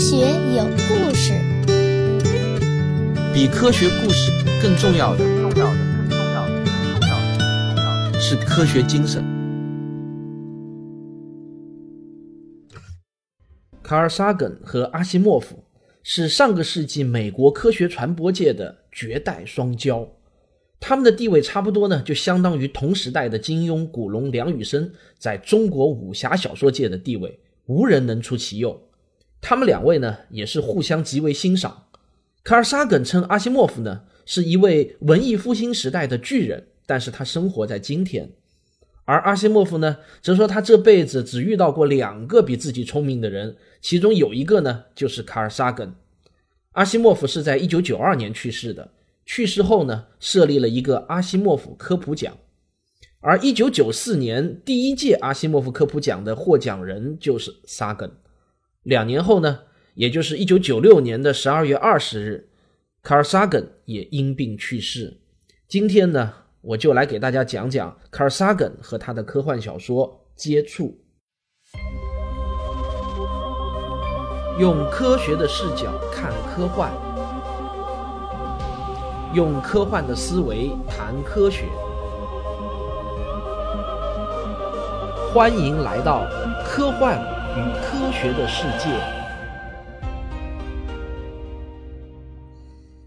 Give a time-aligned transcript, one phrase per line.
[0.00, 0.16] 学
[0.56, 1.34] 有故事，
[3.34, 7.38] 比科学故事更重要的，重要的，更重要的，更重要的，
[7.74, 9.22] 重要的是科学精神。
[13.82, 15.62] 卡尔·萨根和阿西莫夫
[16.02, 20.08] 是上个世纪美国科学传播界的绝代双骄，
[20.80, 28.80] 他们的地位差不多呢，就相当于同时代的金庸、古龙、梁羽生在中国武侠小说界的地位，无人能出其右。
[29.40, 31.86] 他们两位呢，也是互相极为欣赏。
[32.42, 38.28] 卡尔·萨根称阿西莫夫呢是一位文艺复兴时代的巨人，但是他生活在今天；
[39.04, 45.94] 而阿西莫夫呢，则说他这辈子只遇到过两个比自己聪明的人，其中有一个呢就是卡尔·萨根。
[46.72, 48.92] 阿西莫夫是在一九九二年去世的，
[49.26, 52.36] 去世后呢，设立了一个阿西莫夫科普奖，
[53.20, 58.10] 而一九九四年第一届阿西莫夫科普奖的获奖人就是萨根。
[58.84, 59.60] 两年后呢，
[59.92, 62.48] 也就是一九九六年的十二月二十日，
[63.02, 65.20] 卡尔·萨根也因病去世。
[65.68, 66.32] 今天呢，
[66.62, 70.98] 我就来给大家讲讲卡尔·萨根和他的科幻小说《接触》，
[74.58, 76.90] 用科学的视角看科幻，
[79.34, 81.66] 用科幻的思维谈科学。
[85.34, 86.26] 欢迎来到
[86.64, 87.39] 科幻。
[87.56, 88.88] 与科学的世界。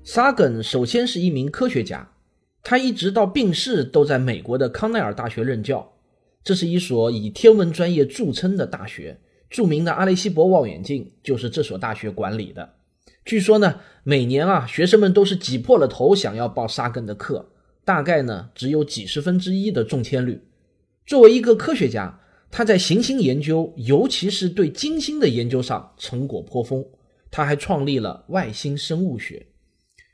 [0.03, 2.11] 沙根首先是一名科学家，
[2.61, 5.93] 他一直到病逝都在美国的康奈尔大学任教。
[6.43, 9.17] 这是一所以天文专业著称的大学，
[9.49, 12.73] 著名的阿雷西博望远镜就是这所大学管理的。
[13.23, 17.49] 据说呢，每年啊，学生们都是挤破了头想要报沙根的课，
[17.85, 20.41] 大概呢只有几十分之一的中签率。
[21.05, 22.19] 作为一个科学家。
[22.55, 26.85] 他在行星研究，尤其是对金星的研究上成果颇丰。
[27.31, 29.47] 他还创立了外星生物学。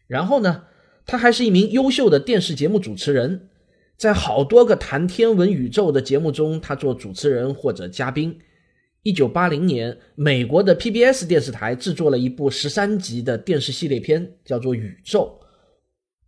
[0.08, 0.64] 然后呢，
[1.06, 3.50] 他还是一名优秀的电视节目主持人，
[3.98, 8.40] 在好多个谈天文宇宙的节目中，他做主持人或者嘉宾。
[9.04, 15.38] 一九八零年，美国的 PBS 电视台制作了一部十三集的电视系列片，叫做《宇宙》，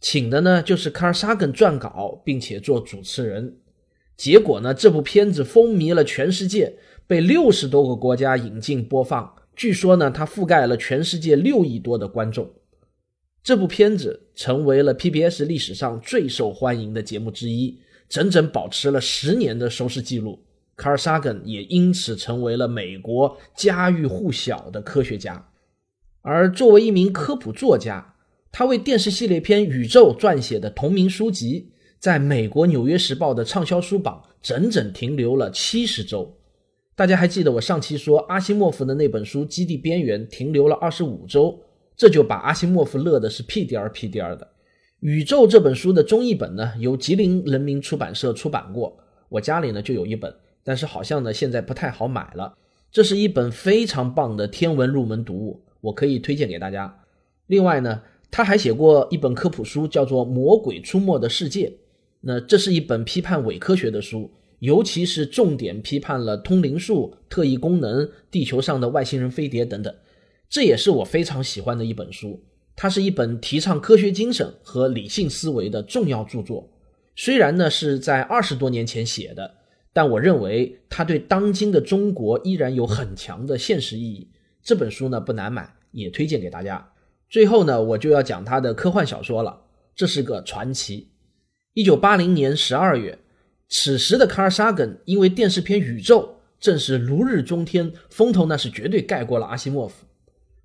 [0.02, 3.56] 请的呢就是卡尔·萨根撰稿，并且做主持人。
[4.18, 4.74] 结果呢？
[4.74, 6.76] 这部片子风靡了全世界，
[7.08, 9.34] 被六十多个国家引进播放。
[9.56, 12.50] 据说呢，它覆盖了全世界六亿多的观众。
[13.44, 20.44] 这部片子成为了 PBS 历史上最受欢迎的节目之一，整整保持了十年的收视记录。
[20.76, 25.50] 卡尔·萨根也因此成为了美国家喻户晓的科学家。
[26.22, 28.16] 而作为一名科普作家，
[28.52, 31.72] 他为电视系列片《宇宙》撰写的同名书籍。
[32.02, 36.36] 在美国《纽约时报》的畅销书榜整整停留了七十周。
[36.96, 41.60] 大家还记得我上期说阿西莫夫的那本书《基地边缘》停留了二十五周，
[41.96, 44.44] 这就把阿西莫夫乐的是屁颠儿屁颠儿的。
[45.02, 48.98] 《宇宙》这本书的中译本呢，由吉林人民出版社出版过，
[49.30, 50.34] 我家里呢就有一本，
[50.64, 52.52] 但是好像呢现在不太好买了。
[52.92, 57.04] 这是一本非常棒的天文入门读物，我可以推荐给大家。
[57.46, 58.02] 另外呢，
[58.32, 61.68] 他还写过一本科普书，叫做《魔鬼出没的世界》。
[62.22, 69.94] 那这是一本批判伪科学的书，尤其是重点批判了通灵术、特异功能、地球上的外星人飞碟等等。
[70.50, 72.44] 这也是我非常喜欢的一本书。
[72.76, 76.70] 它是一本提倡科学精神和理性思维的重要著作。
[77.16, 79.56] 虽然呢是在二十多年前写的，
[79.94, 84.30] 但我认为它对当今的中国依然有很强的现实意义。
[84.64, 86.92] 这本书呢不难买，也推荐给大家。
[87.30, 89.62] 最后呢，我就要讲他的科幻小说了。
[89.96, 91.11] 这是个传奇。
[91.74, 93.18] 一九八零年十二月，
[93.70, 96.22] 此时的卡尔·萨根因为电视片《宇宙》
[96.59, 100.06] 正是如日中天，风头那是绝对盖过了阿西莫夫。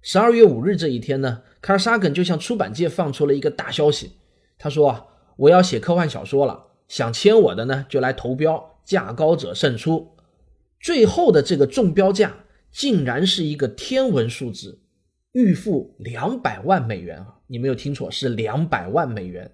[0.02, 4.14] 十二月五日这一天呢，卡尔·萨根就向出版界放出了一个大消息，
[4.58, 5.06] 他说：“啊，
[5.36, 10.16] 我要写科幻小说了，想签我的呢就来投标，价高者胜出。”
[10.80, 12.34] 最后的这个中标价
[12.72, 14.80] 竟然是一个天文数字，
[15.32, 17.36] 预付两百万美元啊！
[17.46, 19.48] 你没有听错，是两百万美元。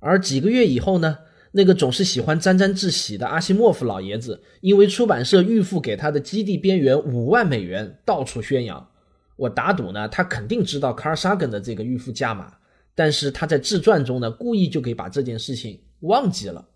[0.00, 1.18] 而几个月以后呢，
[1.52, 8.88] 那个总是喜欢沾沾自喜的阿西莫夫老爷子，因为出版社预付给他的《基地边缘》五万美元，到处宣扬。
[9.36, 12.52] 我打赌呢，他肯定知道卡尔·萨根的这个预付价码，
[12.94, 16.68] 但是他在自传中呢，故意就给把这件事情忘记了。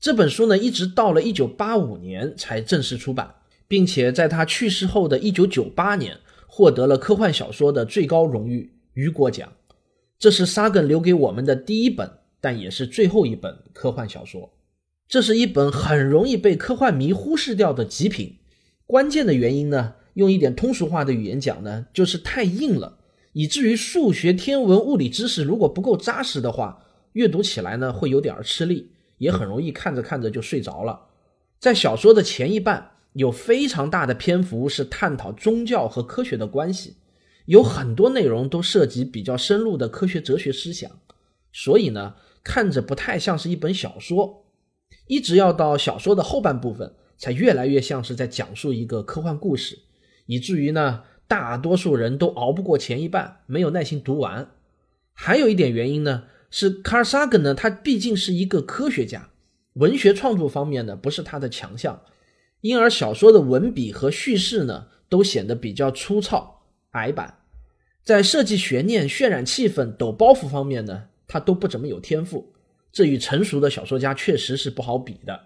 [0.00, 3.34] 这本书呢，一直到了一九八五年才正式出版，
[3.68, 9.50] 并且在他去世后的一九九八年，获得了科幻小说的最高荣誉雨果奖。
[10.18, 12.10] 这是沙根留给我们的第一本。
[12.42, 14.52] 但也是最后一本科幻小说，
[15.08, 18.38] 这是一本很容易被科幻迷忽视掉的极品。
[18.84, 22.98] 关键的原因呢，用一点通俗化的语言讲呢，就是太硬了，
[23.32, 31.08] 以至于数学、天文、物理知识如果不够扎实的话，阅读起来呢会有点儿吃力，也很容易看着看着就睡着了。
[31.60, 36.96] 在小说的前一半，有非常大的篇幅是探讨宗教和科学的关系，
[37.46, 40.90] 有很多内容都涉及比较深入的科学哲学思想，
[41.52, 44.44] 所以呢，看着不太像是一本小说，
[45.06, 46.94] 一直要到小说的后半部分。
[47.18, 49.78] 才越来越像是在讲述一个科幻故事，
[50.26, 54.50] 以至于呢，大多数人都熬不过前一半，没有耐心读完。
[55.12, 59.28] 还有一点原因呢，是卡尔萨根呢，他毕竟是一个科学家，
[59.74, 62.02] 文学创作方面呢不是他的强项，
[62.60, 67.38] 因而小说的文笔和叙事呢都显得比较粗糙矮板，
[68.02, 72.52] 在设计悬念、渲染气氛、抖包袱方面呢，他都不怎么有天赋，
[72.92, 75.38] 这与成熟的小说家确实是不好比的。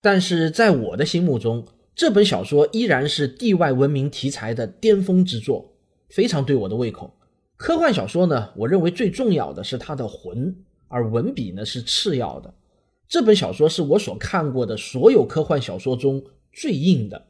[0.00, 5.74] 但是在我的心目中，这本小说依然是地外文明题材的巅峰之作，
[6.08, 7.12] 非常对我的胃口。
[7.56, 10.54] 科幻小说呢，我认为最重要的是它的魂，
[10.86, 12.54] 而文笔呢是次要的。
[13.08, 17.26] 这本小说是我所看过的所有科幻小说中最硬的。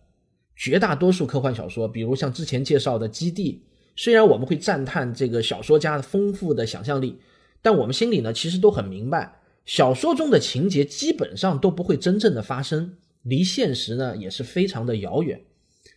[0.55, 3.65] 绝大多数科幻小说，比如像之前介绍的《基地》，
[3.97, 7.17] 虽然我们会赞叹这个小说家丰富的想象力，
[7.63, 9.41] 但我们心里呢其实都很明白。
[9.65, 15.41] 小说中的情节基本上都不会真正的发生，离现实呢也是非常的遥远。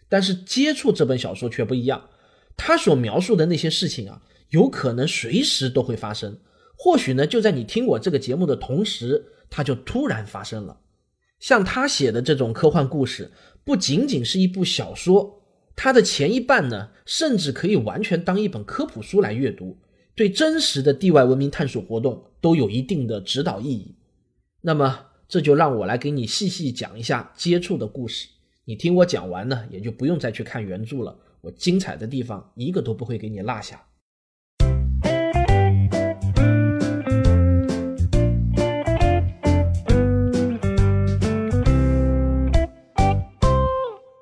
[0.10, 2.10] 但是接触这本小说却不一样，
[2.58, 6.38] 他所描述的那些事情啊，有可能随时都会发生。
[6.78, 10.80] 或许呢，就在你听我这个节目的同时，它就突然发生了。
[11.40, 13.32] 像他写的这种科幻故事，
[13.64, 15.42] 不仅仅是一部小说，
[15.76, 19.78] 它的前一半呢，甚至可以完全当一本科普书来阅读。
[20.22, 23.96] 对真实的地外文明探索活动都有一定的指导意义。
[24.62, 28.28] 那么，这就让我来给你细细讲一下接触的故事。
[28.66, 31.18] 你听我讲完呢，也就不用再去看原著了。
[31.42, 33.84] 我精彩的地方一个都不会给你落下。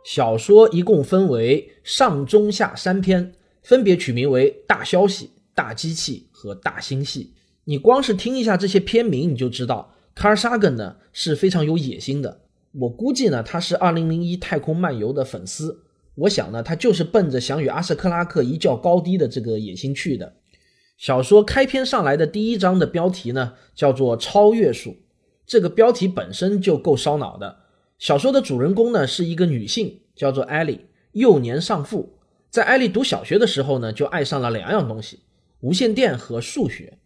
[0.06, 5.26] 小说一共分为上、中、下三篇，分别取名为《大消息》。
[5.54, 7.34] 大机器和大星系，
[7.66, 12.42] 你光是听一下这些片名，你就知道卡尔萨根呢是非常有野心的。
[12.74, 15.84] 我估计呢，他是二零零一太空漫游的粉丝。
[16.16, 20.34] 我想呢，他就是奔着想与阿瑟克拉克一较高低的这个野心去的。
[20.98, 24.92] 小说开篇上来的第一章的标题呢，叫做《超越术》，
[25.48, 27.60] 这个标题本身就够烧脑的。
[27.98, 32.20] 小说的主人公呢是一个女性，叫做艾莉，幼年丧父。
[32.50, 35.20] 在艾莉读小学的时候呢，就爱上了两样东西。
[35.62, 36.98] 无线电和数学，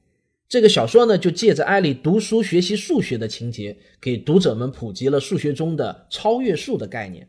[0.48, 7.28] 这个小说呢，就借着艾莉读书学习数学的情节，给读者们普及了数学中的超越数的概念。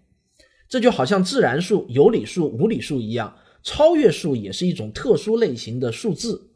[0.69, 6.50] 这就好像自然数、有理数、无理数一样，超越数也是一种特殊类型的数字。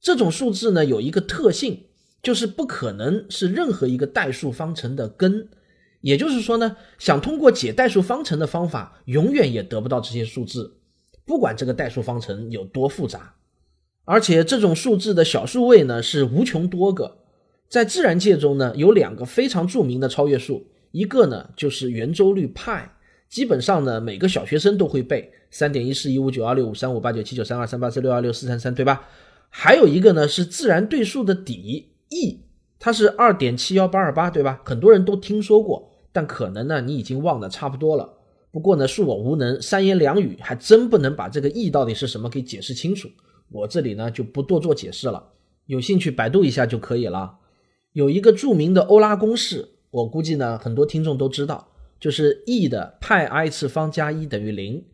[0.00, 1.84] 这种数字呢，有一个特性，
[2.22, 5.48] 就是不可能是任何一个代数方程的根。
[6.00, 10.78] 也就是说呢，想通过解代数方程的方法，永远也得不到这些数字，
[11.26, 13.34] 不管这个代数方程有多复杂。
[14.06, 17.18] 而且这种数字的小数位呢是无穷多个，
[17.68, 22.88] 在自然界中呢有两个非常著名的超越数，一个呢就是圆周率派，
[23.28, 29.02] 基本上呢每个小学生都会背三点一四一五九二六五三五八九七九三二三八四六二六四三三，对吧？
[29.50, 32.40] 还有一个呢是自然对数的底 e，
[32.78, 34.60] 它是二点七幺八二八，对吧？
[34.64, 38.08] 很多人都听说过，但可能呢你已经忘得差不多了。
[38.52, 43.08] 不过呢恕我无能，三言两语还真不能把这个 e 到底是什么给解释清楚。
[43.48, 45.32] 我这里呢就不多做解释了，
[45.66, 47.38] 有兴趣百度一下就可以了。
[47.92, 54.84] 有一个著名的欧拉公式，我估计呢很多听众都知道，就是 e 的派 i 次方加一等于零。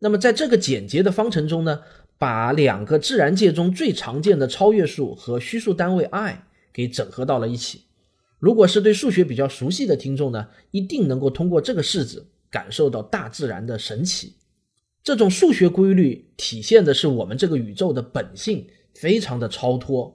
[0.00, 1.80] 那么在这个简洁的方程中呢，
[2.18, 7.82] 把两个自然界中最常见的超越数和虚数单位 i 给整合到了一起。
[8.38, 14.34] 如果是对数学比较熟悉的听众呢，一定能够通过这个式子感受到大自然的神奇。
[15.02, 20.14] 这种数学规律体现的是我们这个宇宙的本性，非常的超脱。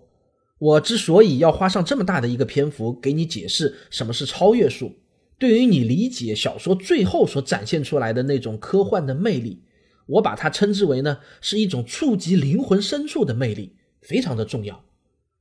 [0.57, 4.93] 我之所以要花上这么大的一个篇幅给你解释什么是超越数，
[5.37, 9.61] 对于你理解小说最后所展现出来的那种科幻的魅力，
[10.05, 14.85] 我把它称之为呢是一种触及灵魂深处的魅力，非常的重要。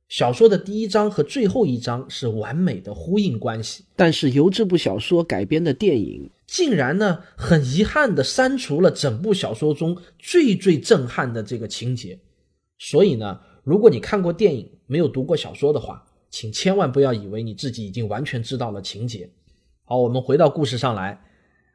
[0.07, 6.29] 小说的第一章和最后一章是完美的呼应关系，但是由这部小说改编的电影。
[6.45, 12.19] 竟然呢，很遗憾的删除了整部小说中最最震撼的这个情节。
[12.77, 19.27] 所以呢，如果你看过电影没有读过小说的话，请千万不要以为你自己已经完全知道了情节。
[19.85, 21.19] 好，我们回到故事上来。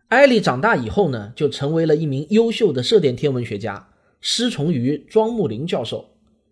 [0.07, 3.89] 艾莉长大以后呢，就成为了一名优秀的射电天文学家，
[4.21, 6.10] 师从于庄木林教授，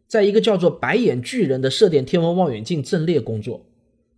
[0.09, 3.65] 在一个叫做“白眼巨人”的射电天文望远镜阵列工作。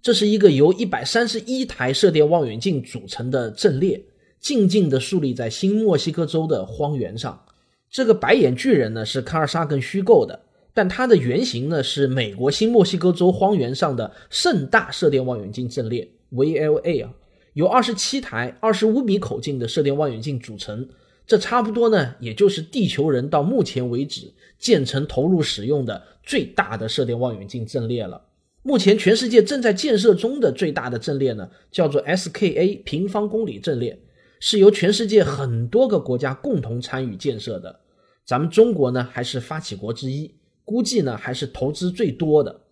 [0.00, 4.00] 这是一个由一百三十一台射电望远镜组成的阵列，
[4.38, 7.44] 静静地竖立在新墨西哥州的荒原上。
[7.90, 10.40] 这个“白眼巨人”呢，是卡尔萨根虚构的，
[10.72, 17.12] 但它的原型呢，是美国新墨西哥州荒原上的盛大射电望远镜阵列 （VLA） 啊。
[17.54, 20.88] 由二十七台二十五米口径的射电望远镜组成，
[21.30, 28.20] 这差不多呢，也就是地球人到目前为止建成投入使用的最大的射电望远镜阵列了。
[28.62, 33.96] 目前全世界正在建设中的最大的阵列呢，叫做 SKA 平方公里阵列，
[34.40, 37.78] 是由全世界很多个国家共同参与建设的。
[38.24, 40.34] 咱们中国呢，还是发起国之一，
[40.64, 42.62] 估计呢还是投资最多的。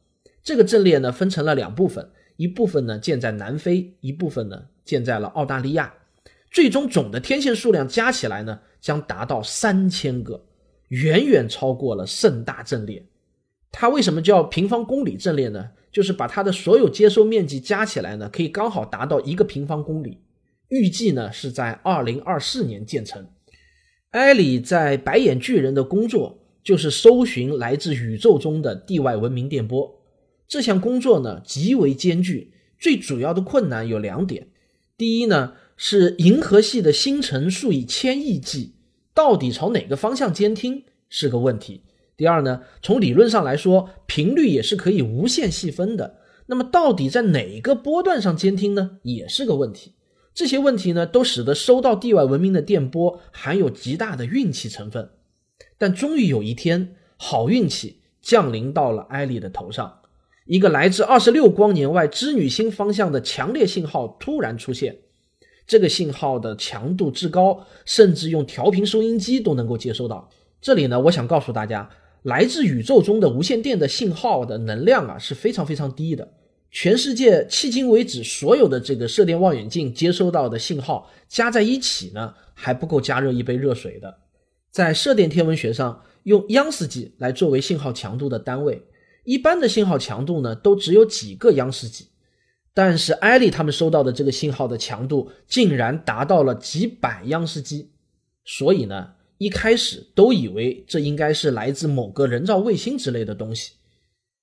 [0.42, 2.10] 这个阵列呢，分成了两部分。
[2.36, 5.94] 一部分呢建在南非，一部分呢建在了澳大利亚，
[6.50, 10.46] 最终总的天线数量加起来呢将达到三千个，
[10.88, 13.04] 远远超过了盛大阵列。
[13.70, 15.70] 它为什么叫平方公里阵列呢？
[15.90, 20.18] 就是把它的所有接收面积加起来呢，可以刚好达到一个平方公里。
[20.68, 23.26] 预计呢是在二零二四年建成。
[24.10, 29.98] 埃里在白眼巨人的工作就是搜寻来自宇宙中的地外文明电波。
[30.46, 34.48] 这项工作呢极为艰巨，最主要的困难有两点。
[34.96, 38.74] 第一呢是银河系的星辰数以千亿计，
[39.14, 41.84] 到底朝哪个方向监听是个问题。
[42.16, 46.18] 第二呢，从理论上来说，频率也是可以无限细分的。
[46.46, 49.94] 那么到底在哪个波段上监听呢，也是个问题。
[50.34, 55.10] 这些问题呢都使得收到地外文明的电波含有极大的运气成分。
[55.78, 60.00] 但终于有一天，好运气降临到了艾丽的头上。
[60.46, 64.98] 一个来自二十六光年外织女星方向的强烈信号突然出现，
[65.68, 70.28] 这个信号的强度之高，甚至用调频收音机都能够接收到。
[70.62, 71.88] 这里呢，我想告诉大家，
[72.22, 76.26] 来自宇宙中的无线电的信号的能量啊是非常非常低的。
[76.70, 84.16] 全世界迄今为止所有的这个射电望远镜接收到的信号加在一起呢，还不够加热一杯热水的。
[84.70, 88.82] 在射电天文学上，用央视级来作为信号强度的单位。
[89.24, 92.06] 一般的信号强度呢，都只有几个央视级，
[92.78, 97.90] 但是艾利他们收到的这个信号的强度竟然达到了几百央视机，
[98.44, 103.72] 所以呢，一开始都以为这应该是来自某个人造卫星之类的东西。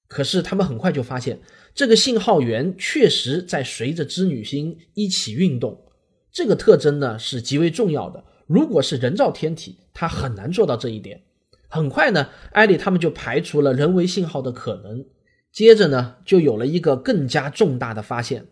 [0.10, 1.39] 可是他们很快就发现，
[1.74, 5.86] 这个信号源确实在随着织女星一起运动，
[6.30, 8.22] 这个特征呢是极为重要的。
[8.48, 11.24] 如果是人造天体，它很难做到这一点。
[11.70, 15.06] 很快呢，艾利他们就排除了人为信号的可能。
[15.55, 18.45] 接着呢，就有了一个更加重大的发现：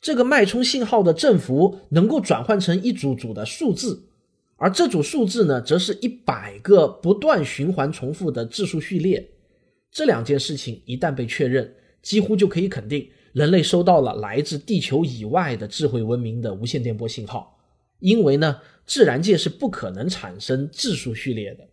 [0.00, 4.04] 这个脉冲信号的振幅能够转换成一组组的数字，
[4.54, 9.28] 而这组数字呢，则是一百个不断循环重复的质数序列。
[9.90, 17.58] 这两件事情一旦被确认，几乎就可以肯定，人类收到了来自地球以外的智慧文明的无线电波信号。
[17.98, 21.66] 因为呢，自然界是不可能产生质数序列的。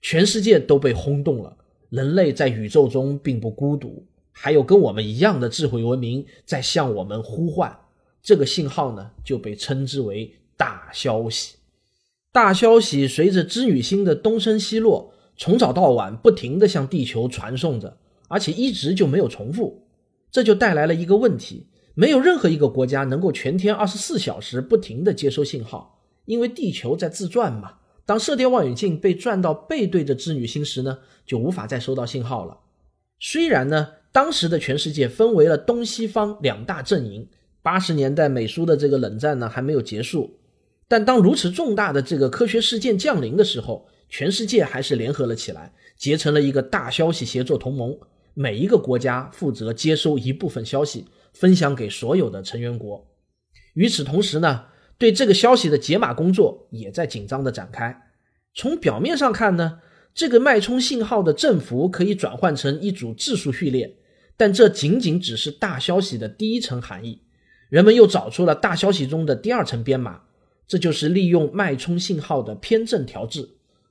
[0.00, 1.56] 全世界都被轰动了，
[1.90, 7.74] 人类在宇宙中并不孤独，还有跟我们一样的智慧文明在向我们呼唤。
[8.22, 11.56] 这个信号呢，就被称之为大消息。
[12.30, 17.96] 大消息随着织女星的东升西落，从早到晚不停地向地球传送着，
[18.28, 19.86] 而且一直就没有重复。
[20.30, 27.77] 这就带来了一个问题：没有任何一个国家能够全天二十四小时不停地接收信号，因为地球在自转嘛。
[28.08, 32.58] 当射电望远镜被转到背对着织女星时呢，就无法再收到信号了。
[33.20, 37.28] 虽然呢，当时的全世界分为了东西方两大阵营，
[37.60, 40.38] 八十年代美苏的这个冷战呢还没有结束，
[40.88, 47.94] 但当如此重大的这个科学事件降临的时候，全世界还是联合了起来，结成了一个大消息协作同盟，
[48.32, 53.06] 每一个国家负责接收一部分消息，分享给所有的成员国。
[53.74, 54.64] 与此同时呢。
[54.98, 57.96] 对这个消息的解码工作也在紧张的展开。
[58.54, 59.78] 从表面上看呢，
[60.12, 63.96] 这个脉冲信号的振幅可以转换成一组质数序列，
[64.36, 67.22] 但这仅仅只是大消息的第一层含义。
[67.68, 70.22] 人们又找出了大消息中的第二层编码，
[70.66, 73.48] 这就是利用脉冲信号的偏振调制。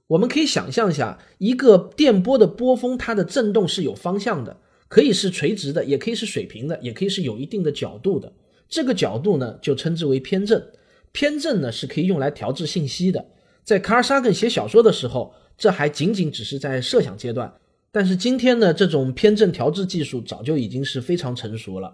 [0.08, 8.34] 我们可以想象一下，一个电波的波峰，它的振动是有方向的，可以是垂直的，也可以是水平的，也可以是有一定的角度的。
[8.68, 10.62] 这个角度呢，就称之为偏振。
[11.18, 13.26] 偏振呢是可以用来调制信息的。
[13.64, 17.52] 在卡尔萨根写小说的时候，这还仅仅只是在设想阶段。
[17.92, 21.92] 但是今天呢，这种偏振调制技术早就已经是非常成熟了。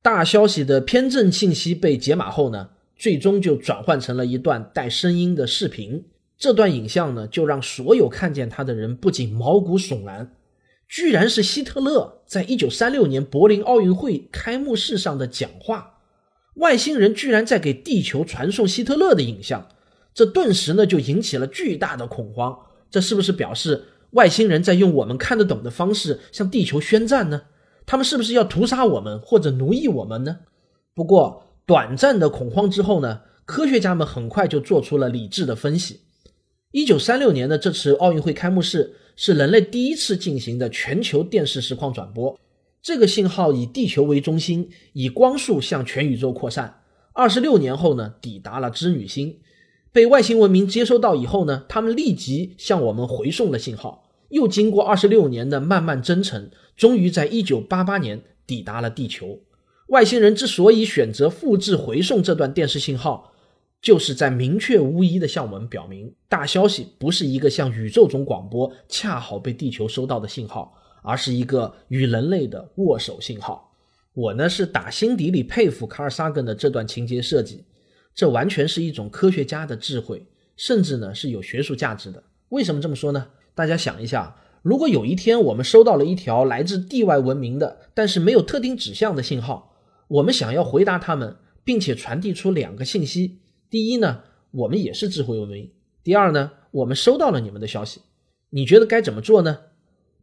[0.00, 6.02] 大消息的偏振信息被解码后呢，最终就转换成了一段带声音的视频。
[6.38, 10.32] 这段影像呢，就让所有看见他的人不仅毛骨悚然，
[10.88, 15.93] 居然是希特勒在一九三六年柏林奥运会开幕式上的讲话，
[16.54, 19.68] 外星人居然在给地球传送希特勒的影像，
[20.14, 22.56] 这顿时呢就引起了巨大的恐慌。
[22.90, 27.42] 这是不是表示外星人在用我们看得懂的方式向地球宣战呢？
[27.86, 30.38] 他们是不是要屠杀我们或者奴役我们呢？
[30.94, 36.00] 不过短暂的恐慌之后呢，科学家们很快就做出了理智的分析。
[36.70, 42.38] 一九三六年的这次奥运会开幕式是人类第一次进行的全球电视实况转播。
[42.84, 46.82] 这个信号以地球为中心，以光速向全宇宙扩散。
[47.14, 49.38] 二十六年后呢，抵达了织女星，
[49.90, 54.10] 被外星文明接收到以后呢，他们立即向我们回送了信号。
[54.28, 59.40] 又经过二十六年的漫漫征程，终于在一九八八年抵达了地球。
[59.86, 63.32] 外星人之所以选择复制回送这段电视信号。
[63.80, 73.70] 就是在明确无疑地向我们表明，大消息不是一个向宇宙中广播、恰好被地球收到的信号，而是一个与人类的握手信号。
[74.14, 77.62] 我呢是打心底里佩服卡尔萨根的这段情节设计，
[78.14, 80.24] 这完全是一种科学家的智慧，
[80.56, 82.22] 甚至呢是有学术价值的。
[82.48, 83.28] 为什么这么说呢？
[83.54, 89.76] 大家想一下，如果有一天我们收到了一条来自地外文明的，但是没有特定指向的信号，
[90.08, 93.40] 我们想要回答他们，并且传递出两个信息。
[93.68, 95.70] 第一呢，我们也是智慧文明。
[96.04, 98.00] 第二呢，我们收到了你们的消息，
[98.50, 99.58] 你觉得该怎么做呢？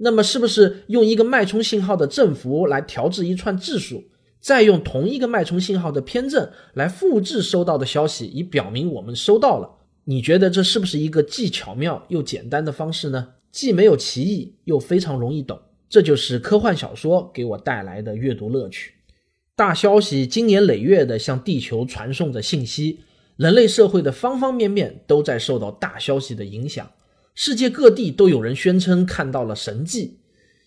[0.04, 4.04] 那么是不是用一个脉冲信号的振幅来调制一串质数，
[4.40, 9.70] 再用同一个脉冲信号的偏振来复制收到的消息，以表明我们收到了？
[10.06, 13.28] 你觉得这是不是一个既巧妙又简单的方式呢？
[13.52, 15.60] 既没有歧义，又非常容易懂。
[15.88, 18.94] 这就是科幻小说给我带来的阅读乐趣。
[19.56, 23.02] 大消息经年累月地向地球传送着信息。
[23.38, 26.90] 人类社会的方方面面都在受到大消息的影响，
[27.34, 30.20] 世界各地都有人宣称看到了神迹。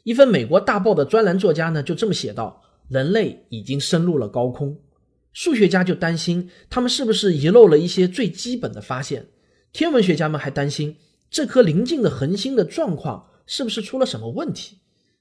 [0.02, 4.78] 一份美国大报的专栏作家呢就这么写道：“人类已经深入了高空。”
[5.32, 9.26] 数学家就担心他们是不是遗漏了一些最基本的发现，
[9.72, 10.96] 天文学家们还担心
[11.30, 14.78] 这颗临近的恒星的状况是不是出了什么问题，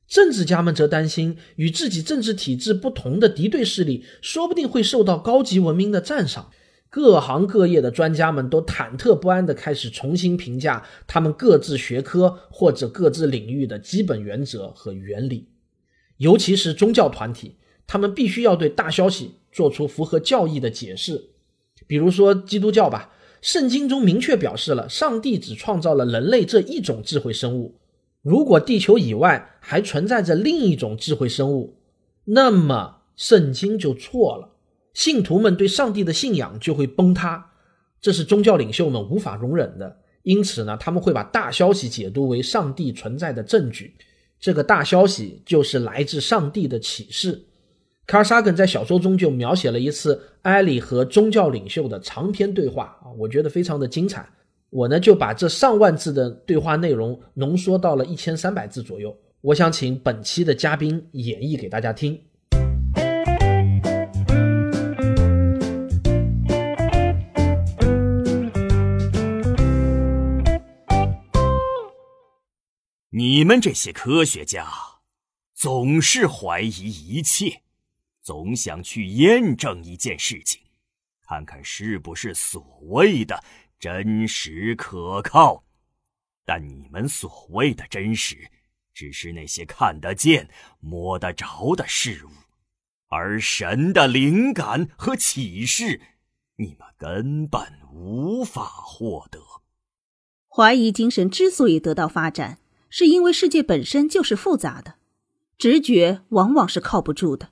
[0.08, 6.52] 政治家们则担心与自己政治体制不同的敌对势力说不定会受到高级文明的赞赏。
[6.94, 15.50] 各行各业的专家们都忐忑不安地开始重新评价他们各自学科或者各自领域的基本原则和原理，
[16.18, 17.56] 尤其是宗教团体，
[17.88, 21.32] 他们必须要对大消息做出符合教义的解释。
[21.88, 27.80] 比如说基督教吧，圣经中明确表示了上帝只创造了人类这一种智慧生物，
[28.22, 31.76] 如果地球以外还存在着另一种智慧生物，
[32.26, 34.53] 那么圣经就错了。
[34.94, 37.52] 信徒们对上帝的信仰就会崩塌，
[38.00, 39.98] 这是宗教领袖们无法容忍的。
[40.24, 43.94] 因此呢，他们会把大消息解读为上帝存在的证据。
[44.40, 47.44] 这个大消息就是来自上帝的启示。
[48.06, 54.28] 卡尔萨根在小说中就描写了一次埃里和宗教领袖的长篇对话啊，我觉得非常的精彩。
[54.70, 59.16] 我呢就把这上万字的对话内容浓缩到了一千三百字左右。
[59.42, 62.20] 我想请本期的嘉宾演绎给大家听。
[73.15, 74.67] 你们这些科学家，
[75.54, 77.62] 总是怀疑一切，
[78.23, 80.60] 总想去验证一件事情，
[81.21, 83.43] 看看是不是所谓的
[83.80, 85.63] 真实可靠。
[86.43, 88.49] 但你们所谓的真实，
[88.95, 90.49] 只是那些看得见、
[90.80, 92.30] 摸得着的事物，
[93.10, 96.02] 而神的灵感和启示，
[96.56, 99.39] 你们根本无法获得。
[100.49, 102.58] 怀疑精神之所以得到发展。
[102.96, 104.98] 是因为世界本身就是复杂的，
[105.58, 107.50] 直觉往往是靠不住的。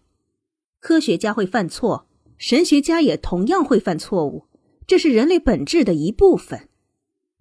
[0.79, 4.47] 科学家会犯错，神学家也同样会犯错误，
[4.85, 6.69] 这是人类本质的一部分。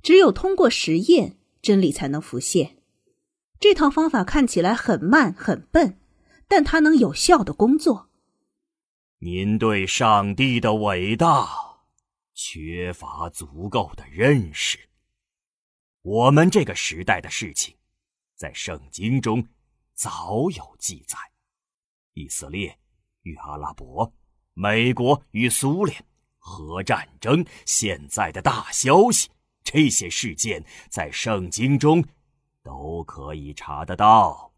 [0.02, 2.78] 只有通过实验，真理才能浮现。
[3.58, 5.98] 这套方法看起来很慢很笨，
[6.48, 8.08] 但它能有效的工作。
[9.18, 11.46] 您对上帝的伟大
[12.32, 14.78] 缺乏足够的认识。
[16.00, 17.74] 我们这个时代的事情。
[18.40, 19.46] 在圣经中
[19.92, 21.18] 早有记载，
[22.14, 22.74] 以色列
[23.20, 24.10] 与阿拉伯、
[24.54, 26.02] 美国与苏联
[26.38, 29.28] 核战争、现在的大消息，
[29.62, 32.02] 这些事件在圣经中
[32.62, 34.54] 都可以查得到。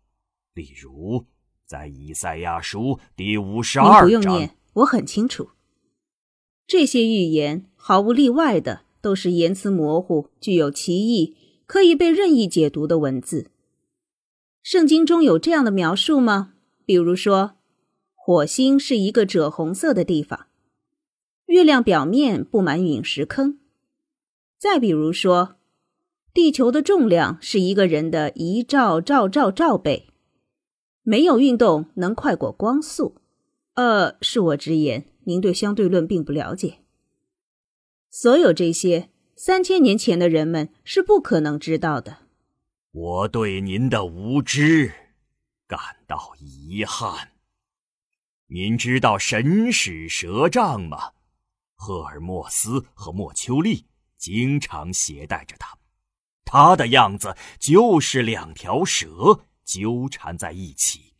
[0.54, 1.26] 例如，
[1.66, 5.50] 在以赛亚书第五十二章，不用念，我很清楚。
[6.68, 13.50] 这些预言毫无例外的都是言辞模糊、具有歧义、可以被任意解读的文字。
[14.62, 16.52] 圣经中有这样的描述吗？
[16.84, 17.56] 比如说，
[18.14, 20.46] 火星是一个赭红色的地方，
[21.46, 23.58] 月亮表面布满陨石坑。
[24.56, 25.56] 再比如说，
[26.32, 30.10] 地球的重量是一个人的一兆兆兆兆倍，
[31.02, 33.16] 没有运动能快过光速。
[33.74, 36.78] 呃，恕我直言，您对相对论并不了解。
[38.08, 42.18] 所有这些，三千年前的人们是不可能知道的。
[42.92, 44.92] 我对您的无知
[45.66, 47.32] 感到遗憾。
[48.48, 51.12] 您知道神使蛇杖吗？
[51.74, 53.86] 赫尔墨斯和莫丘利。
[54.18, 55.76] 经常携带着它，
[56.44, 61.14] 它的样子就是两条蛇纠缠在一起。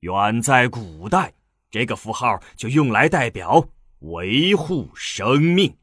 [0.00, 1.34] 远在古代，
[1.70, 3.68] 这个符号就用来代表
[4.00, 5.76] 维护生命。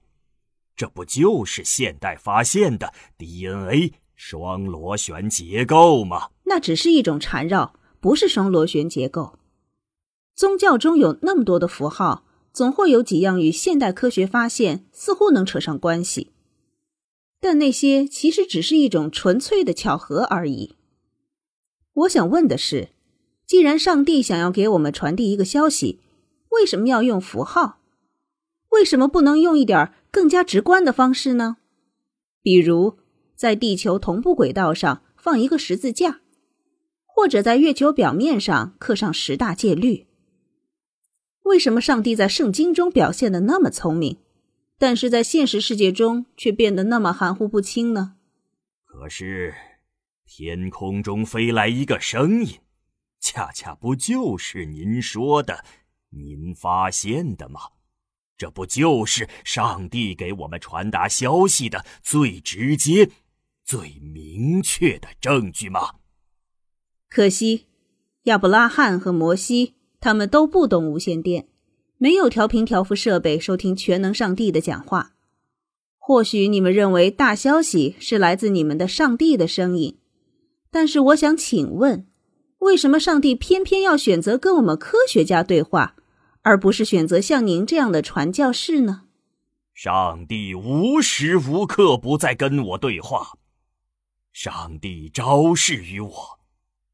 [0.75, 6.29] 这不就是现代发现的 DNA 双螺旋结构吗？
[6.45, 9.37] 那只是一种缠绕，不是双螺旋结构。
[10.35, 12.23] 宗教中有那么多的符号。
[12.55, 16.31] 总会有几样与现代科学发现似乎能扯上关系，
[17.41, 20.77] 但那些其实只是一种纯粹的巧合而已。
[21.91, 22.91] 我想问的是，
[23.45, 25.99] 既然上帝想要给我们传递一个消息，
[26.51, 27.81] 为什么要用符号？
[28.69, 31.57] 为什么不能用一点更加直观的方式呢？
[32.41, 32.97] 比如，
[33.35, 36.21] 在地球同步轨道上放一个十字架，
[37.05, 40.07] 或者在月球表面上刻上十大戒律。
[41.43, 44.17] 为什么上帝在圣经中表现的那么聪明，
[44.77, 48.15] 但是在现实世界中却变得那么含糊不清呢？
[48.83, 49.53] 可是，
[50.25, 52.59] 天空中飞来一个声音，
[53.19, 55.63] 恰恰不就是您说的、
[56.09, 57.59] 您发现的吗？
[58.37, 63.09] 这不就是上帝给我们传达消息的最直接、
[63.65, 65.95] 最明确的证据吗？
[67.09, 67.65] 可惜，
[68.23, 69.73] 亚伯拉罕和摩西。
[69.99, 71.47] 他们都不懂无线电，
[71.97, 75.13] 没有调频调幅设备收听全能上帝的讲话。
[75.97, 79.97] 或许你们认为大消息是来自你们的上帝的声音，
[80.69, 82.05] 但是我想请问，
[82.59, 85.95] 为什么上帝偏偏要选择跟我们科学家对话，
[86.43, 89.05] 而不是选择像您这样的传教士呢？
[89.73, 93.39] 上帝无时无刻不在跟我对话，
[94.37, 96.39] 上帝昭示于我。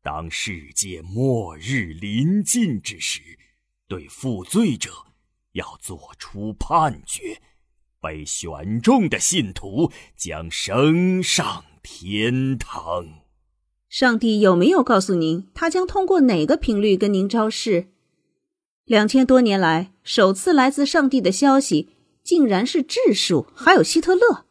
[0.03, 3.19] 当世界末日临近之时，
[3.87, 4.91] 对负罪者
[5.53, 7.41] 要做出判决，
[7.99, 13.23] 被选中的信徒将升上天堂。
[13.89, 17.87] 上帝有没有告诉您，他将通过哪个频率跟您昭示？
[18.85, 21.89] 两千多年来，首次来自上帝的消息，
[22.23, 24.45] 竟然是质数，还有希特勒。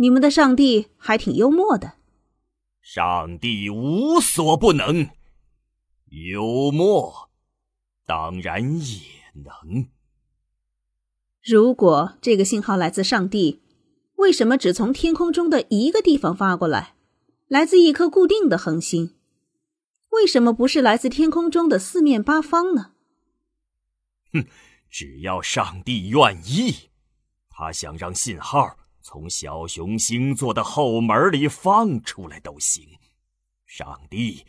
[0.00, 1.92] 你们的上帝还挺幽默的。
[2.80, 5.10] 上帝无所不能，
[6.06, 7.28] 幽默
[8.06, 9.02] 当然也
[9.34, 9.90] 能。
[11.44, 13.60] 如果这个信号来自上帝，
[14.16, 16.94] 为什么只从天空中的一个地方发过来，
[17.46, 19.14] 来自一颗固定的恒星？
[20.12, 22.92] 为什么不是来自天空中的四面八方呢？
[24.32, 24.46] 哼，
[24.88, 26.88] 只要上帝愿意，
[27.50, 28.78] 他想让信号。
[29.12, 32.86] 从小熊星座的后门里放出来都行，
[33.66, 34.44] 上帝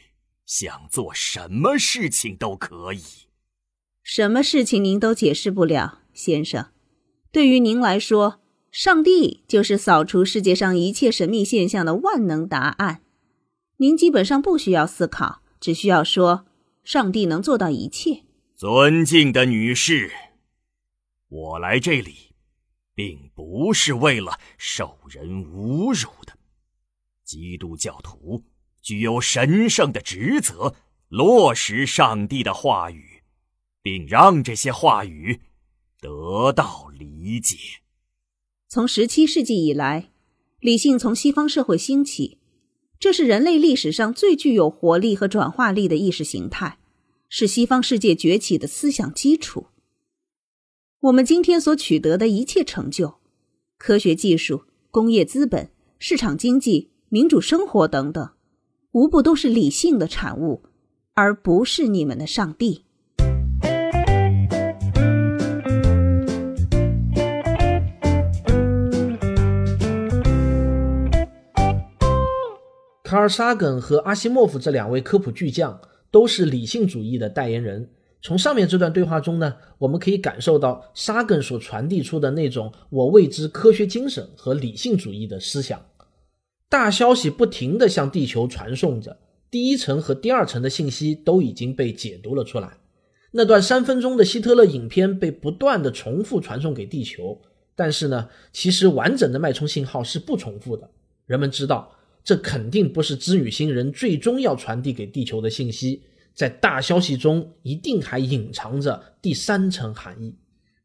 [0.45, 3.01] 想做什么事情都可以。
[4.03, 6.67] 什么事情您都解释不了，先生。
[7.31, 8.39] 对于您来说，
[8.71, 13.01] 上帝就是扫除世界上一切神秘现象的万能答案。
[13.77, 16.45] 您基本上不需要思考，只需要说
[16.85, 20.11] ：“上帝能做到一切。”尊敬的女士，
[21.29, 22.30] 我来这里。
[22.93, 26.37] 并不是为了受人侮辱的。
[27.23, 28.43] 基督教徒
[28.81, 30.75] 具有神圣的职责，
[31.07, 33.23] 落实上帝的话语，
[33.81, 35.39] 并让这些话语
[35.99, 37.57] 得到理解。
[38.67, 40.11] 从十七世纪以来，
[40.59, 42.37] 理性从西方社会兴起，
[42.99, 46.77] 这是人类历史上最具有活力和转化力的意识形态，
[47.29, 49.67] 是西方世界崛起的思想基础。
[51.05, 53.15] 我们今天所取得的一切成就，
[53.79, 58.29] 科学技术、工业资本、市场经济、民主生活等等，
[58.91, 60.61] 无不都是理性的产物，
[61.15, 62.85] 而不是你们的上帝。
[73.03, 77.89] 卡尔·沙根和阿西莫夫这两位科普巨匠都是理性主义的代言人。
[78.21, 85.83] 从上面这段对话中呢，我们可以感受到沙根所传递出的那种我谓之科学精神和理性主义的思想。
[86.69, 89.17] 大消息不停地向地球传送着，
[89.49, 92.77] 第一层和第二层的信息都已经被解读了出来。
[93.31, 97.41] 那段三分钟的希特勒影片被不断地重复传送给地球，
[97.75, 100.89] 但是呢，其实完整的脉冲信号是不重复的。
[101.25, 101.91] 人们知道，
[102.23, 106.03] 这肯定不是织女星人最终要传递给地球的信息。
[106.33, 110.35] 在大消息中，一定还隐藏着第三层含义。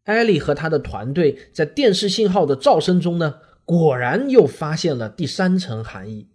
[0.04, 6.28] 艾利和他的团队在电视信号的噪声中呢，果然又发现了第三层含义。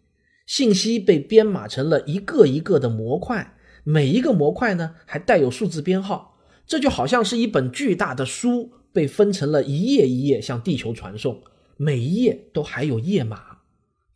[0.45, 6.37] 信息被编码成了一个一个的模块，每一个模块呢还带有数字编号。
[6.65, 11.41] 这就好像是一本巨大的书被分成了一页一页向地球传送，
[11.77, 13.59] 每一页都还有页码。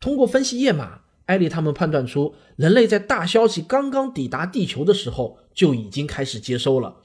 [0.00, 1.00] 通过分析页码。
[1.26, 6.96] 艾利他们判断出，人类在大消息刚刚抵达地球的时候就已经开始接收了，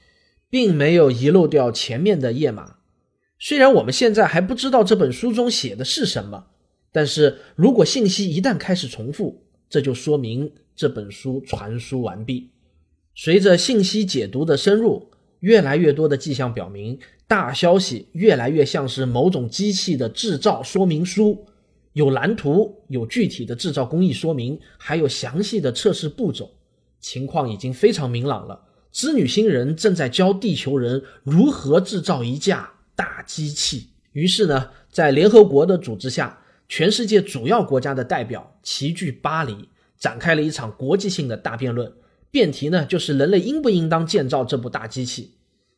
[0.48, 2.76] 并没有遗漏掉前面的页码。
[3.38, 6.46] 虽然我们现在还不知道这本书中写的是什么，
[6.92, 12.50] 但是如果信息一旦开始重复，这就说明这本书传输完毕。
[13.14, 21.44] 随着信息解读的深入，越来越多的迹象表明，大消息越来越像是某种机器的制造说明书。
[21.92, 26.50] 有蓝图，有具体的制造工艺说明，还有详细的测试步骤，
[27.00, 28.60] 情况已经非常明朗了。
[28.90, 33.88] 织女星人正在教地球人如何制造一架大机器。
[34.12, 41.90] 于是呢，在联合国的组织下，全世界主要国家的代表齐聚巴黎，展开了一场国际性的大辩论。
[42.30, 45.34] 辩题呢，就是人类应不应当建造这部大机器。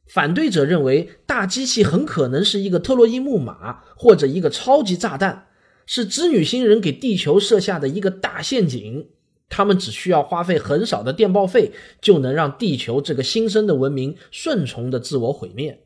[0.06, 5.46] 反对者认为，大机器很可能是一个特洛伊木马，或者一个超级炸弹。
[5.86, 9.08] 是织女星人给地球设下的一个大陷阱，
[9.48, 15.80] 他们只需要花费很少的电报费，就能让地球这个新生的文明顺从的自我毁灭。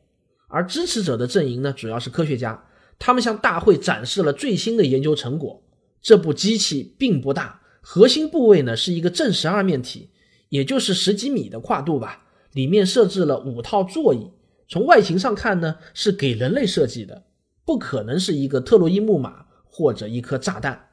[0.47, 2.65] 而支持者的阵营呢，主要是科学家，
[2.97, 5.61] 他们向大会展示了最新的研究成果。
[6.01, 10.09] 这部机器并不大，核心部位呢是一个正十二面体，
[10.47, 12.25] 也就是十几米的跨度吧。
[12.53, 14.31] 里面设置了五套座椅，
[14.67, 17.25] 从外形上看呢，是给人类设计的，
[17.63, 19.45] 不可能是一个特洛伊木马。
[19.69, 20.87] 或者一颗炸弹。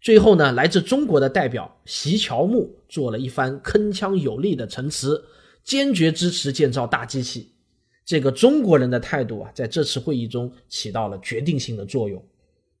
[0.00, 5.24] 最后呢，来自中国的代表席乔木做了一番铿锵有力的陈词，
[5.62, 7.52] 坚决支持建造大机器。
[8.04, 12.20] 这个中国人的态度啊，在这次会议中起到了决定性的作用。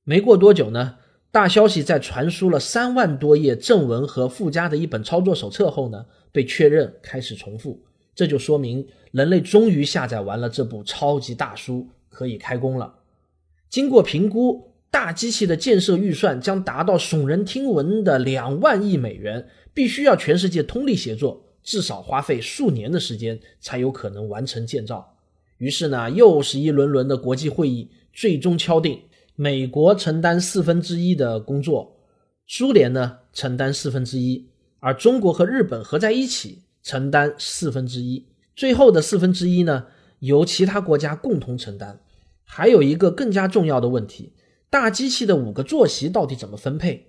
[0.02, 0.96] 没过多久呢，
[1.30, 7.80] 大消息在传输了三万多页正文和附加的一本操作手册后呢，被确认开始重复。
[8.16, 12.92] 这就说明人类终于下载完了这部超级大书，可以开工了。
[13.70, 14.71] 经过评估。
[14.92, 25.16] 大机器的建设预算将达到耸人听闻的两万亿美元，必须要全世界通力协作，至少花费数年的时间才有可能完成建造。
[25.56, 29.00] 于是呢，又是一轮轮的国际会议，最终敲定
[29.34, 31.96] 美国承担四分之一的工作，
[32.46, 34.46] 苏联呢承担四分之一，
[34.78, 39.86] 而中国和日本合在一起承担四分之一，最后的四分之一呢
[40.18, 41.98] 由其他国家共同承担。
[42.44, 44.30] 还有一个更加重要的问题。
[44.72, 47.08] 大机器的五个坐席到底怎么分配？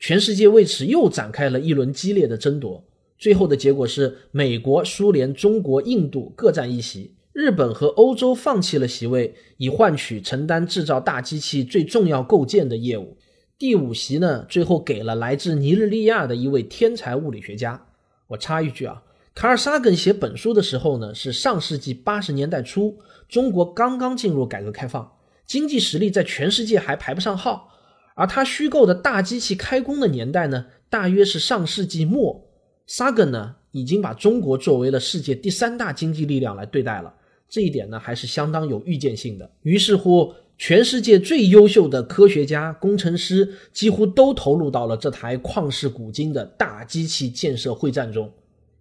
[0.00, 2.84] 全世界为此又展开了一轮激烈的争夺。
[3.16, 13.16] 最后的结果是，美国、苏联、中国、印度各占一席，日本和欧洲放弃了席位，以换取承担制造大机器最重要构件的业务。
[13.56, 17.86] 第五席呢，最后给了来自尼日利亚的一位天才物理学家。
[18.26, 19.04] 我插一句啊，
[19.36, 22.98] 卡尔萨根写本书的时候呢，是上世纪八十年代初，
[23.28, 25.12] 中国刚刚进入改革开放。
[25.46, 27.70] 经济实力在全世界还排不上号，
[28.14, 32.48] 而他虚构的大机器开工的年代呢，大约是上世纪末。
[32.86, 37.14] 萨根呢，已经把中国作为了世界第三大经济力量来对待了，
[37.48, 39.50] 这一点呢，还是相当有预见性的。
[39.62, 48.30] 于是乎，全世界最优秀的科学家、工程师几乎都投入到了这台旷世古今的大机器建设会战中。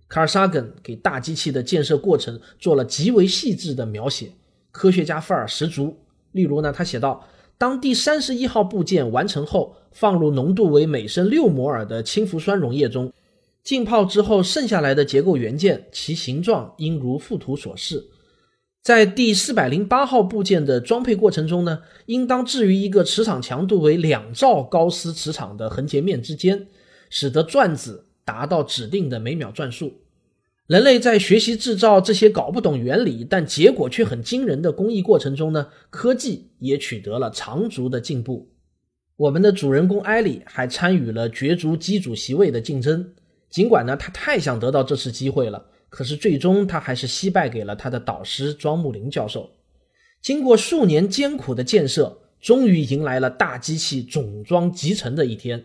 [0.08, 4.30] 卡尔萨根给大机器的建设过程做了极为细致的描写，
[4.72, 5.98] 科学家范儿十足。
[6.34, 7.26] 例如呢，他写道：
[7.58, 13.14] 当第三十一号部件完成后，放入浓度为每升六摩尔的氢氟酸溶液中，
[13.64, 18.06] 浸泡之后，剩下来的结构元件，其形状应如附图所示。
[18.82, 26.68] 在第四百零八号部件的装配过程中呢，应当置于一个磁场强度为两兆高斯磁场的横截面之间，
[27.10, 29.94] 使得转子达到指定的每秒转速。
[30.68, 38.50] 人类在学习制造这些搞不懂原理但结果却很惊人的工艺过程中呢，科技也取得了长足的进步。
[39.18, 43.14] 我们的主人公艾莉还参与了角逐机主席位的竞争，
[43.50, 49.50] 尽管呢，他太想得到这次机会了，可是最终他还是惜败给了他的导师庄木林教授。
[50.22, 55.62] 经过数年艰苦的建设，终于迎来了大机器总装集成的一天。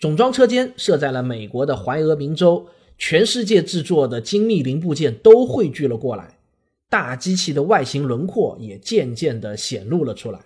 [0.00, 2.66] 总装车间设在了美国的怀俄明州，
[2.96, 6.38] 全世界制作的精密零部件都汇聚了过来。
[6.88, 10.40] 大机器的外形轮廓也渐渐地显露了出来。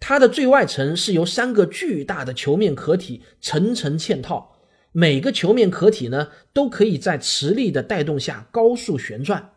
[0.00, 4.56] 它的最外层是由三个巨大的球面壳体层层嵌套，
[4.92, 9.52] 每个球面壳体呢都可以在磁力的带动下高速旋转。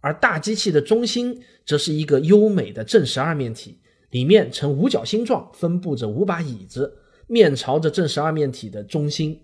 [0.00, 3.78] 而大机器的中心则是一个优美的正十二面体，
[4.10, 9.40] 里面呈五角星状分布着五把椅子，面朝着正十二面体的中心。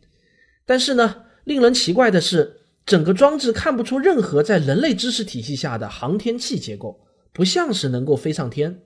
[0.66, 7.00] 但是呢，令人奇怪的是，整个装置看不出任何在人类知识体系下的航天器结构，
[7.32, 8.82] 不像是能够飞上天。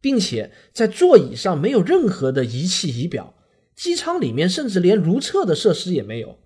[0.00, 3.32] 并且在座椅上没有任何的仪器仪表，
[3.76, 6.36] 机舱里面甚至连如厕的设施也没有。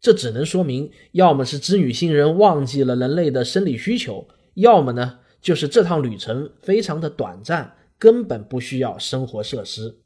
[0.00, 9.98] 这只能说明，要么是织女星人忘记了人类的生理需求，要么呢就是这趟旅程非常的短暂，根本不需要生活设施。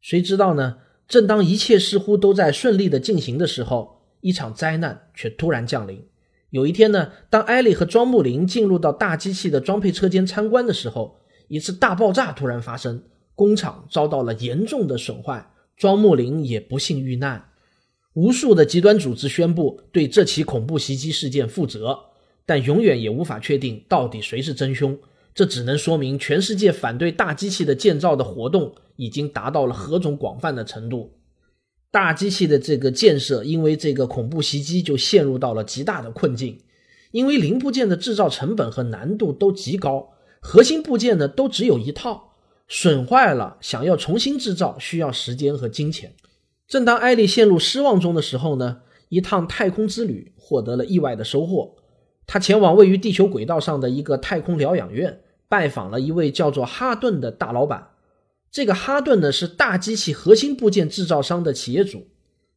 [0.00, 0.78] 谁知道呢？
[1.06, 6.04] 正当一切似乎都在顺利的进行的时候，一场灾难却突然降临。
[6.50, 13.02] 有一天呢，当艾莉和庄木林进入到大机器的装配车间参观的时候，一次大爆炸突然发生，
[13.34, 17.44] 工厂遭到了严重的损坏，庄木林也不幸遇难。
[18.14, 21.96] 无数的极端组织宣布对这起恐怖袭击事件负责，
[22.44, 24.98] 但永远也无法确定到底谁是真凶。
[25.32, 31.12] 这只能说明全世界反对大机器的建造的活动已经达到了何种广泛的程度。
[31.90, 36.58] 大机器的这个建设因为这个恐怖袭击就陷入到了极大的困境，
[37.10, 40.10] 因为零部件的制造成本和难度都极高。
[40.40, 42.32] 核心部件呢都只有一套，
[42.68, 46.14] 损坏了，想要重新制造需要时间和金钱。
[46.68, 51.74] 正当艾丽陷入失望中的时候呢，一趟太空之旅获得了意外的收获。
[52.26, 57.88] 他前往位于地球轨道上的一个太空疗养院，拜访了一位叫做哈顿的大老板。
[58.50, 62.06] 这个哈顿呢是大机器核心部件制造商的企业主。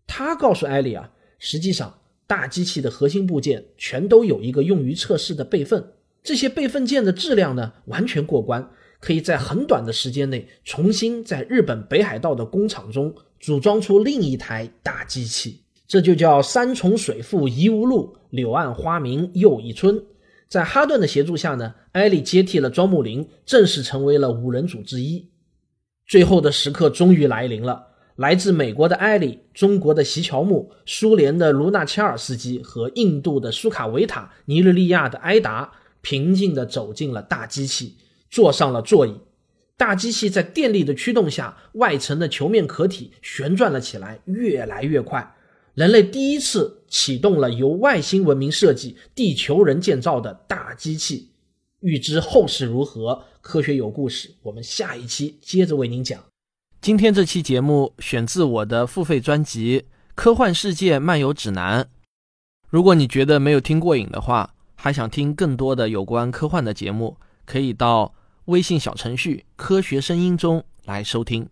[0.08, 5.84] 他告诉艾丽啊，实际上大机器的核心部件全都有一个用于测试的备份。
[6.24, 8.68] 这些备份件的质量呢，完全过关，
[9.00, 15.60] 可以在很短的时间内重新在日本北海道的工厂中组装出另一台大机器。
[15.86, 20.02] 这就叫山重水复疑无路，柳暗花明又一村。
[20.48, 25.28] 在哈顿的协助下呢，艾利接替了庄木林，正式成为了五人组之一。
[26.08, 27.88] 最后的时刻终于来临了，
[28.18, 35.72] 来自美国的艾里、中国的席乔木、苏联的卢纳切尔斯基和印度的苏卡维塔、尼日利亚的埃达。
[36.06, 37.96] 平静地走进了大机器，
[38.30, 39.18] 坐上了座椅。
[39.78, 45.36] 大机器在电力的驱动下，外层的球面壳体旋转了起来，越来越快。
[45.76, 51.32] 人类第一次启动了由外星文明设计、地球人建造的大机器。
[51.84, 56.18] 预知后事如何，科学有故事，我们下一期接着为您讲。
[56.80, 59.82] 今天这期节目选自我的付费专辑
[60.16, 61.84] 《科幻世界漫游指南》。
[62.70, 68.14] 如果你觉得没有听过瘾的话，还想听更多的有关科幻的节目，可以到
[68.46, 71.50] 微信小程序“科学声音”中来收听。